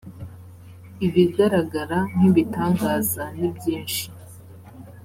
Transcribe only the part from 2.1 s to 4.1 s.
nk ibitangaza nibyishi.